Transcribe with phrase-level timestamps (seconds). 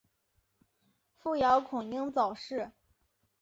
[1.15, 2.71] 父姚孔瑛早逝。